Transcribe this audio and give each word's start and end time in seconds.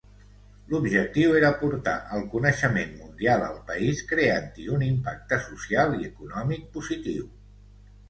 L'objectiu 0.69 1.35
era 1.41 1.51
portar 1.63 1.93
el 2.15 2.25
coneixement 2.31 2.97
mundial 3.03 3.47
al 3.51 3.61
país 3.69 4.03
creant-hi 4.15 4.69
un 4.81 4.89
impacte 4.89 5.43
social 5.49 5.99
i 6.03 6.05
econòmic 6.13 6.69
positiu. 6.77 7.33